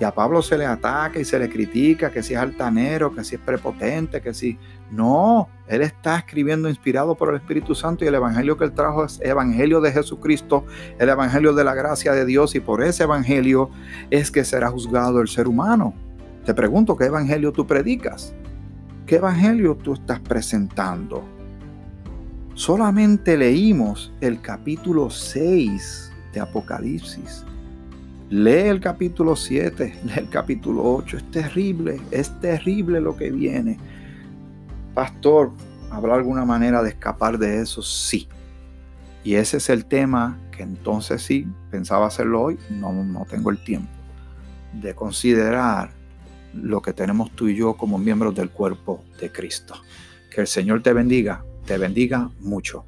y 0.00 0.04
a 0.04 0.12
Pablo 0.12 0.42
se 0.42 0.56
le 0.56 0.64
ataca 0.64 1.18
y 1.18 1.24
se 1.24 1.38
le 1.38 1.48
critica 1.48 2.10
que 2.10 2.22
si 2.22 2.34
es 2.34 2.40
altanero, 2.40 3.12
que 3.12 3.24
si 3.24 3.34
es 3.34 3.40
prepotente, 3.40 4.20
que 4.20 4.32
si... 4.32 4.58
No, 4.90 5.48
él 5.66 5.82
está 5.82 6.18
escribiendo 6.18 6.68
inspirado 6.68 7.14
por 7.14 7.30
el 7.30 7.36
Espíritu 7.36 7.74
Santo 7.74 8.04
y 8.04 8.08
el 8.08 8.14
Evangelio 8.14 8.56
que 8.56 8.64
él 8.64 8.72
trajo 8.72 9.04
es 9.04 9.20
Evangelio 9.20 9.80
de 9.80 9.92
Jesucristo, 9.92 10.64
el 10.98 11.08
Evangelio 11.08 11.52
de 11.52 11.64
la 11.64 11.74
gracia 11.74 12.12
de 12.12 12.24
Dios 12.24 12.54
y 12.54 12.60
por 12.60 12.82
ese 12.82 13.02
Evangelio 13.02 13.70
es 14.10 14.30
que 14.30 14.44
será 14.44 14.70
juzgado 14.70 15.20
el 15.20 15.28
ser 15.28 15.46
humano. 15.46 15.92
Te 16.46 16.54
pregunto, 16.54 16.96
¿qué 16.96 17.04
Evangelio 17.06 17.52
tú 17.52 17.66
predicas? 17.66 18.32
¿Qué 19.04 19.16
Evangelio 19.16 19.76
tú 19.76 19.94
estás 19.94 20.20
presentando? 20.20 21.22
Solamente 22.54 23.36
leímos 23.36 24.12
el 24.20 24.40
capítulo 24.40 25.10
6 25.10 26.12
de 26.32 26.40
Apocalipsis 26.40 27.44
Lee 28.30 28.68
el 28.68 28.80
capítulo 28.80 29.34
7, 29.36 30.00
lee 30.04 30.12
el 30.16 30.28
capítulo 30.28 30.84
8. 30.84 31.16
Es 31.16 31.30
terrible, 31.30 32.00
es 32.10 32.40
terrible 32.40 33.00
lo 33.00 33.16
que 33.16 33.30
viene. 33.30 33.78
Pastor, 34.94 35.52
¿habrá 35.90 36.14
alguna 36.14 36.44
manera 36.44 36.82
de 36.82 36.90
escapar 36.90 37.38
de 37.38 37.60
eso? 37.60 37.82
Sí. 37.82 38.28
Y 39.24 39.34
ese 39.34 39.56
es 39.56 39.70
el 39.70 39.86
tema 39.86 40.38
que 40.50 40.62
entonces 40.62 41.22
sí, 41.22 41.46
pensaba 41.70 42.06
hacerlo 42.06 42.42
hoy, 42.42 42.58
no, 42.70 42.92
no 42.92 43.26
tengo 43.28 43.50
el 43.50 43.58
tiempo, 43.58 43.90
de 44.72 44.94
considerar 44.94 45.90
lo 46.54 46.82
que 46.82 46.92
tenemos 46.92 47.30
tú 47.32 47.48
y 47.48 47.56
yo 47.56 47.76
como 47.76 47.98
miembros 47.98 48.34
del 48.34 48.50
cuerpo 48.50 49.04
de 49.20 49.30
Cristo. 49.30 49.74
Que 50.30 50.42
el 50.42 50.46
Señor 50.46 50.82
te 50.82 50.92
bendiga, 50.92 51.44
te 51.66 51.78
bendiga 51.78 52.30
mucho. 52.40 52.84